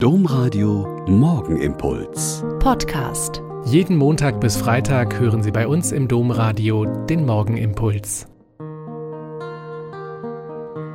Domradio 0.00 1.04
Morgenimpuls. 1.08 2.44
Podcast. 2.60 3.42
Jeden 3.64 3.96
Montag 3.96 4.40
bis 4.40 4.56
Freitag 4.56 5.18
hören 5.18 5.42
Sie 5.42 5.50
bei 5.50 5.66
uns 5.66 5.90
im 5.90 6.06
Domradio 6.06 6.84
den 7.06 7.26
Morgenimpuls. 7.26 8.28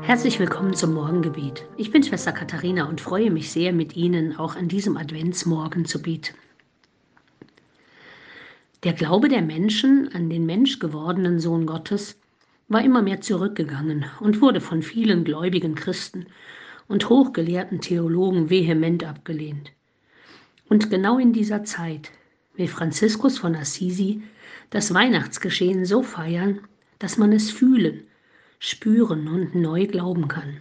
Herzlich 0.04 0.40
willkommen 0.40 0.74
zum 0.74 0.94
Morgengebet. 0.94 1.66
Ich 1.76 1.92
bin 1.92 2.02
Schwester 2.02 2.32
Katharina 2.32 2.88
und 2.88 3.02
freue 3.02 3.30
mich 3.30 3.52
sehr, 3.52 3.74
mit 3.74 3.98
Ihnen 3.98 4.38
auch 4.38 4.56
an 4.56 4.70
diesem 4.70 4.96
Adventsmorgen 4.96 5.84
zu 5.84 6.02
beten. 6.02 6.38
Der 8.86 8.94
Glaube 8.94 9.28
der 9.28 9.42
Menschen 9.42 10.12
an 10.14 10.30
den 10.30 10.46
menschgewordenen 10.46 11.42
Sohn 11.42 11.66
Gottes 11.66 12.18
war 12.70 12.82
immer 12.82 13.02
mehr 13.02 13.20
zurückgegangen 13.20 14.06
und 14.22 14.40
wurde 14.40 14.62
von 14.62 14.82
vielen 14.82 15.26
gläubigen 15.26 15.76
Christen 15.76 16.28
und 16.88 17.10
hochgelehrten 17.10 17.82
Theologen 17.82 18.50
vehement 18.50 19.04
abgelehnt. 19.04 19.72
Und 20.70 20.90
genau 20.90 21.18
in 21.18 21.34
dieser 21.34 21.64
Zeit 21.64 22.12
will 22.56 22.68
Franziskus 22.68 23.38
von 23.38 23.56
Assisi 23.56 24.22
das 24.70 24.94
Weihnachtsgeschehen 24.94 25.86
so 25.86 26.02
feiern, 26.02 26.60
dass 27.00 27.18
man 27.18 27.32
es 27.32 27.52
fühlen, 27.52 28.04
spüren 28.60 29.28
und 29.28 29.56
neu 29.56 29.88
glauben 29.88 30.28
kann. 30.28 30.58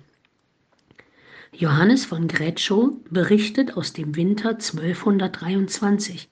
Johannes 1.54 2.04
von 2.06 2.28
Greccio 2.28 3.00
berichtet 3.10 3.76
aus 3.76 3.92
dem 3.92 4.16
Winter 4.16 4.50
1223. 4.50 6.28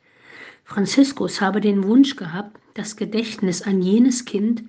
Franziskus 0.64 1.40
habe 1.40 1.60
den 1.60 1.84
Wunsch 1.84 2.16
gehabt, 2.16 2.58
das 2.74 2.96
Gedächtnis 2.96 3.62
an 3.62 3.82
jenes 3.82 4.24
Kind, 4.24 4.62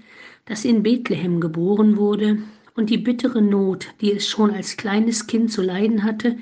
das 0.46 0.66
in 0.66 0.84
Bethlehem 0.84 1.40
geboren 1.40 1.98
wurde 1.98 2.40
und 2.76 2.90
die 2.90 2.98
bittere 2.98 3.42
Not, 3.42 3.88
die 4.02 4.14
es 4.14 4.28
schon 4.28 4.52
als 4.52 4.78
kleines 4.78 5.28
Kind 5.28 5.52
zu 5.52 5.62
leiden 5.62 6.04
hatte, 6.04 6.38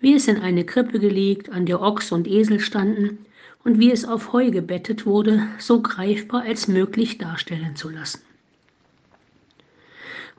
wie 0.00 0.14
es 0.14 0.28
in 0.28 0.38
eine 0.38 0.64
Krippe 0.64 0.98
gelegt, 0.98 1.50
an 1.50 1.66
der 1.66 1.80
Ochs 1.80 2.12
und 2.12 2.26
Esel 2.26 2.60
standen 2.60 3.18
und 3.64 3.78
wie 3.78 3.90
es 3.90 4.04
auf 4.04 4.32
Heu 4.32 4.50
gebettet 4.50 5.06
wurde, 5.06 5.46
so 5.58 5.80
greifbar 5.80 6.42
als 6.42 6.68
möglich 6.68 7.18
darstellen 7.18 7.76
zu 7.76 7.88
lassen. 7.88 8.20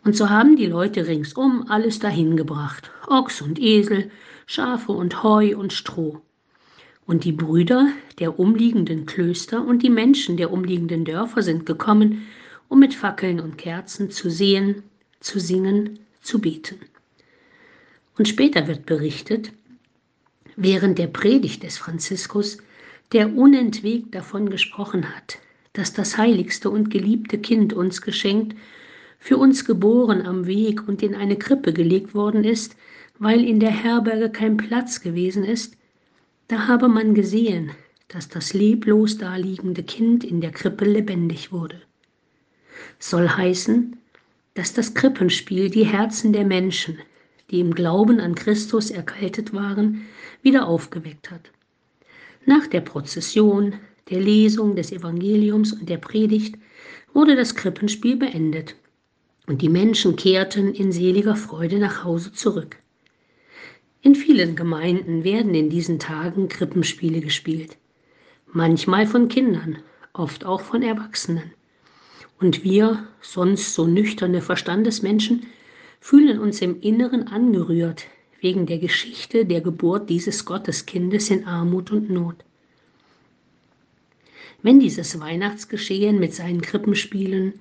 Und 0.04 0.18
so 0.18 0.30
haben 0.30 0.58
die 0.58 0.66
Leute 0.66 1.08
ringsum 1.08 1.66
alles 1.70 2.00
dahin 2.00 2.36
gebracht, 2.36 2.92
Ochs 3.08 3.42
und 3.42 3.58
Esel, 3.60 4.12
Schafe 4.46 4.92
und 4.92 5.24
Heu 5.24 5.58
und 5.58 5.72
Stroh. 5.72 6.22
Und 7.06 7.24
die 7.24 7.32
Brüder 7.32 7.88
der 8.20 8.38
umliegenden 8.38 9.06
Klöster 9.06 9.66
und 9.66 9.82
die 9.82 9.90
Menschen 9.90 10.36
der 10.36 10.52
umliegenden 10.52 11.06
Dörfer 11.06 11.42
sind 11.42 11.66
gekommen, 11.66 12.28
um 12.68 12.80
mit 12.80 12.94
Fackeln 12.94 13.40
und 13.40 13.58
Kerzen 13.58 14.10
zu 14.12 14.30
sehen, 14.30 14.84
zu 15.24 15.40
singen, 15.40 16.00
zu 16.22 16.40
beten. 16.40 16.80
Und 18.18 18.28
später 18.28 18.68
wird 18.68 18.86
berichtet, 18.86 19.52
während 20.56 21.00
der 21.00 21.08
Predigt 21.08 21.64
des 21.64 21.78
Franziskus, 21.78 22.58
der 23.12 23.36
unentwegt 23.36 24.14
davon 24.14 24.50
gesprochen 24.50 25.16
hat, 25.16 25.40
dass 25.74 25.94
das 25.94 26.18
heiligste 26.18 26.70
und 26.70 26.90
geliebte 26.92 27.40
Kind 27.40 27.74
uns 27.74 28.02
geschenkt, 28.02 28.56
für 29.20 29.38
uns 29.38 29.66
geboren 29.66 30.26
am 30.26 30.46
Weg 30.46 30.88
und 30.88 31.02
in 31.02 31.16
eine 31.16 31.38
Krippe 31.38 31.74
gelegt 31.74 32.14
worden 32.14 32.44
ist, 32.44 32.76
weil 33.18 33.44
in 33.44 33.60
der 33.60 33.72
Herberge 33.72 34.30
kein 34.30 34.58
Platz 34.58 35.02
gewesen 35.02 35.44
ist, 35.44 35.78
da 36.50 36.68
habe 36.68 36.90
man 36.90 37.14
gesehen, 37.14 37.72
dass 38.10 38.28
das 38.28 38.54
leblos 38.54 39.18
daliegende 39.18 39.82
Kind 39.82 40.24
in 40.24 40.42
der 40.42 40.52
Krippe 40.52 40.86
lebendig 40.86 41.52
wurde. 41.52 41.82
Soll 43.00 43.30
heißen, 43.30 43.96
dass 44.54 44.74
das 44.74 44.94
Krippenspiel 44.94 45.70
die 45.70 45.86
Herzen 45.86 46.34
der 46.34 46.46
Menschen, 46.46 47.00
die 47.50 47.60
im 47.60 47.74
Glauben 47.74 48.20
an 48.20 48.36
Christus 48.36 48.92
erkaltet 48.92 49.54
waren, 49.54 50.06
wieder 50.42 50.68
aufgeweckt 50.68 51.32
hat. 51.32 51.52
Nach 52.46 52.68
der 52.68 52.82
Prozession, 52.82 53.76
der 54.10 54.20
Lesung 54.20 54.76
des 54.76 54.92
Evangeliums 54.92 55.74
und 55.74 55.90
der 55.90 55.98
Predigt 55.98 56.56
wurde 57.14 57.36
das 57.36 57.56
Krippenspiel 57.56 58.18
beendet 58.18 58.76
und 59.48 59.62
die 59.62 59.70
Menschen 59.70 60.16
kehrten 60.16 60.74
in 60.74 60.92
seliger 60.92 61.36
Freude 61.36 61.80
nach 61.80 62.04
Hause 62.04 62.32
zurück. 62.34 62.78
In 64.02 64.16
vielen 64.16 64.56
Gemeinden 64.56 65.24
werden 65.24 65.54
in 65.54 65.70
diesen 65.70 66.00
Tagen 66.00 66.50
Krippenspiele 66.50 67.22
gespielt, 67.22 67.78
manchmal 68.52 69.08
von 69.08 69.30
Kindern, 69.30 69.78
oft 70.12 70.46
auch 70.46 70.62
von 70.62 70.84
Erwachsenen. 70.84 71.52
Und 72.40 72.64
wir, 72.64 73.08
sonst 73.22 73.74
so 73.74 73.88
nüchterne 73.88 74.42
Verstandesmenschen, 74.42 75.48
fühlen 76.00 76.40
uns 76.40 76.62
im 76.62 76.82
Inneren 76.82 77.28
angerührt 77.28 78.08
wegen 78.42 78.66
der 78.66 78.80
Geschichte 78.80 79.46
der 79.46 79.62
Geburt 79.62 80.10
dieses 80.10 80.44
Gotteskindes 80.44 81.30
in 81.30 81.46
Armut 81.46 81.92
und 81.92 82.10
Not. 82.10 82.36
Wenn 84.62 84.80
dieses 84.80 85.20
Weihnachtsgeschehen 85.20 86.20
mit 86.20 86.34
seinen 86.34 86.62
Krippenspielen, 86.62 87.54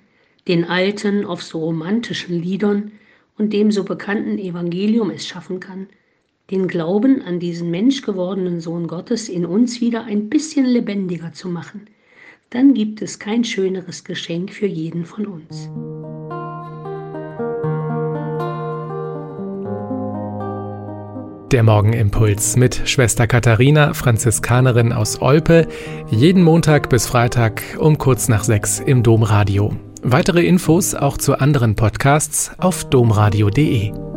den 0.49 0.65
alten, 0.65 1.25
oft 1.25 1.47
so 1.47 1.61
romantischen 1.61 2.43
Liedern 2.43 2.93
und 3.39 3.53
dem 3.53 3.71
so 3.71 3.85
bekannten 3.85 4.39
Evangelium 4.39 5.11
es 5.11 5.27
schaffen 5.27 5.61
kann, 5.61 5.87
den 6.51 6.67
Glauben 6.67 7.23
an 7.23 7.39
diesen 7.39 7.71
menschgewordenen 7.71 8.61
Sohn 8.61 8.89
Gottes 8.89 9.29
in 9.29 9.47
uns 9.47 9.81
wieder 9.81 10.05
ein 10.05 10.29
bisschen 10.29 10.67
lebendiger 10.67 11.33
zu 11.33 11.49
machen– 11.49 11.87
dann 12.53 12.75
gibt 12.75 13.03
es 13.03 13.19
kein 13.19 13.45
schöneres 13.45 14.05
Geschenk 14.05 14.53
für 14.53 14.67
jeden 14.67 15.05
von 15.05 15.27
uns. 15.27 15.71
Der 21.51 21.63
Morgenimpuls 21.63 22.57
mit 22.57 22.89
Schwester 22.89 23.27
Katharina, 23.27 23.93
Franziskanerin 23.93 24.93
aus 24.93 25.21
Olpe, 25.21 25.67
jeden 26.11 26.43
Montag 26.43 26.89
bis 26.89 27.07
Freitag 27.07 27.63
um 27.79 27.99
kurz 27.99 28.29
nach 28.29 28.45
sechs 28.45 28.81
im 28.81 29.03
Domradio. 29.03 29.75
Weitere 30.03 30.45
Infos 30.47 30.95
auch 30.95 31.19
zu 31.19 31.39
anderen 31.39 31.77
Podcasts 31.77 32.53
auf 32.59 32.89
domradio.de. 32.89 34.12